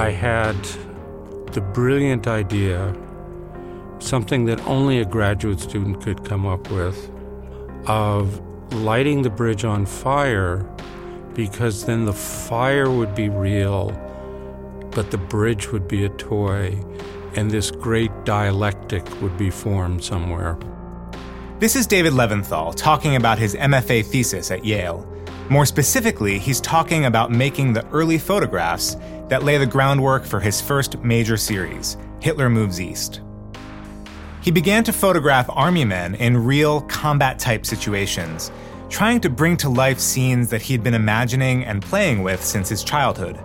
[0.00, 0.56] I had
[1.52, 2.96] the brilliant idea,
[3.98, 7.10] something that only a graduate student could come up with,
[7.86, 8.40] of
[8.72, 10.66] lighting the bridge on fire
[11.34, 13.90] because then the fire would be real,
[14.90, 16.82] but the bridge would be a toy,
[17.36, 20.58] and this great dialectic would be formed somewhere.
[21.60, 25.06] This is David Levinthal talking about his MFA thesis at Yale.
[25.50, 28.96] More specifically, he's talking about making the early photographs
[29.28, 33.20] that lay the groundwork for his first major series, Hitler Moves East.
[34.40, 38.50] He began to photograph army men in real combat type situations,
[38.88, 42.82] trying to bring to life scenes that he'd been imagining and playing with since his
[42.82, 43.38] childhood.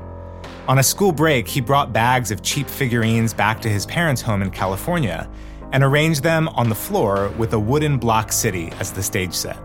[0.70, 4.42] On a school break, he brought bags of cheap figurines back to his parents' home
[4.42, 5.30] in California
[5.76, 9.58] and arranged them on the floor with a wooden block city as the stage set.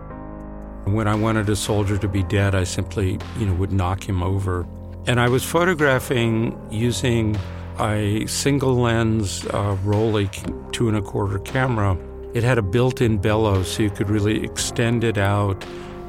[0.84, 4.20] When I wanted a soldier to be dead, I simply, you know, would knock him
[4.20, 4.66] over.
[5.06, 7.38] And I was photographing using
[7.78, 10.28] a single lens uh, Rollei
[10.72, 11.96] two and a quarter camera.
[12.34, 15.64] It had a built in bellows so you could really extend it out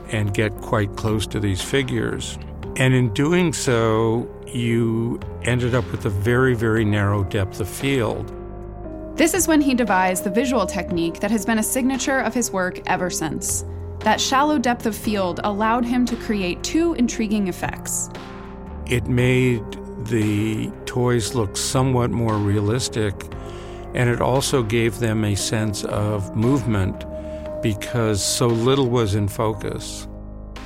[0.09, 2.39] and get quite close to these figures.
[2.75, 8.35] And in doing so, you ended up with a very, very narrow depth of field.
[9.22, 12.50] This is when he devised the visual technique that has been a signature of his
[12.50, 13.63] work ever since.
[14.00, 18.09] That shallow depth of field allowed him to create two intriguing effects.
[18.88, 19.63] It made
[20.05, 23.13] the toys look somewhat more realistic,
[23.94, 27.06] and it also gave them a sense of movement
[27.61, 30.08] because so little was in focus.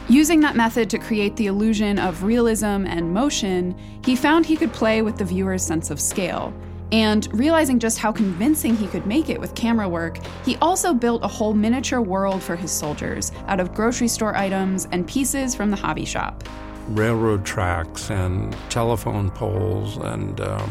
[0.07, 4.71] Using that method to create the illusion of realism and motion, he found he could
[4.71, 6.53] play with the viewer's sense of scale.
[6.91, 11.23] And realizing just how convincing he could make it with camera work, he also built
[11.23, 15.71] a whole miniature world for his soldiers out of grocery store items and pieces from
[15.71, 16.43] the hobby shop
[16.89, 20.65] railroad tracks and telephone poles and uh,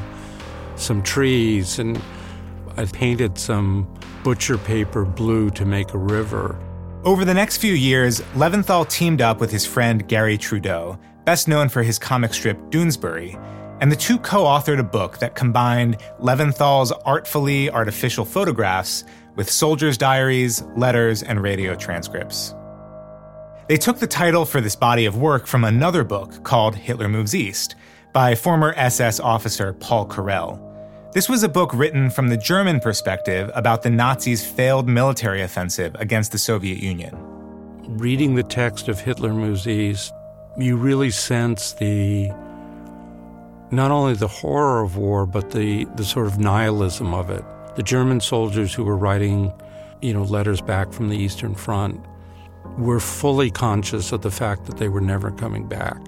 [0.77, 1.79] some trees.
[1.79, 2.01] And
[2.77, 3.93] I painted some
[4.23, 6.59] butcher paper blue to make a river.
[7.05, 11.69] Over the next few years, Levinthal teamed up with his friend Garry Trudeau, best known
[11.69, 13.39] for his comic strip Doonesbury,
[13.81, 19.05] and the two co authored a book that combined Levinthal's artfully artificial photographs
[19.37, 22.55] with soldiers' diaries, letters, and radio transcripts.
[23.69, 27.35] They took the title for this body of work from another book called Hitler Moves
[27.35, 27.77] East
[28.13, 30.61] by former SS officer Paul Carell.
[31.13, 35.95] This was a book written from the German perspective about the Nazis' failed military offensive
[35.99, 37.17] against the Soviet Union.
[37.87, 40.13] Reading the text of Hitler Moves East,
[40.59, 42.31] you really sense the
[43.77, 47.45] not only the horror of war, but the, the sort of nihilism of it.
[47.77, 49.53] The German soldiers who were writing,
[50.01, 52.05] you know, letters back from the Eastern Front
[52.79, 56.01] were fully conscious of the fact that they were never coming back.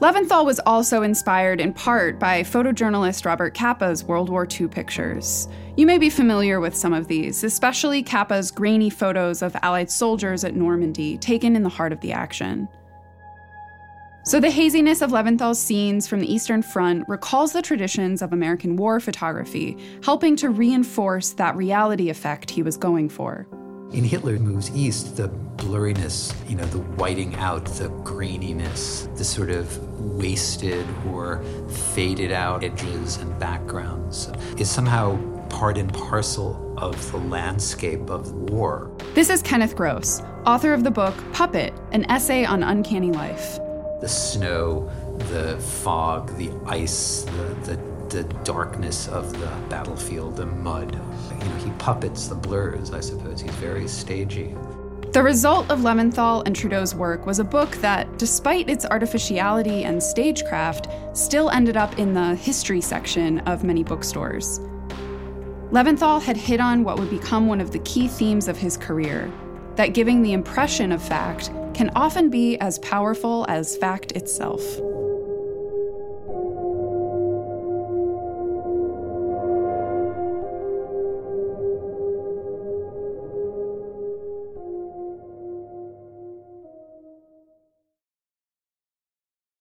[0.00, 5.48] Leventhal was also inspired in part by photojournalist Robert Capa's World War II pictures.
[5.76, 10.44] You may be familiar with some of these, especially Capa's grainy photos of Allied soldiers
[10.44, 12.68] at Normandy taken in the heart of the action.
[14.26, 18.74] So, the haziness of Levinthal's scenes from the Eastern Front recalls the traditions of American
[18.74, 23.46] war photography, helping to reinforce that reality effect he was going for.
[23.92, 29.50] In Hitler Moves East, the blurriness, you know, the whiting out, the graininess, the sort
[29.50, 31.44] of wasted or
[31.92, 35.18] faded out edges and backgrounds is somehow
[35.48, 38.90] part and parcel of the landscape of war.
[39.12, 43.60] This is Kenneth Gross, author of the book Puppet, an essay on uncanny life.
[44.04, 44.90] The snow,
[45.30, 50.92] the fog, the ice, the, the the darkness of the battlefield, the mud.
[50.92, 53.40] You know, he puppets the blurs, I suppose.
[53.40, 54.54] He's very stagey.
[55.12, 60.02] The result of Levinthal and Trudeau's work was a book that, despite its artificiality and
[60.02, 64.60] stagecraft, still ended up in the history section of many bookstores.
[65.70, 69.32] Levinthal had hit on what would become one of the key themes of his career
[69.76, 74.62] that giving the impression of fact can often be as powerful as fact itself.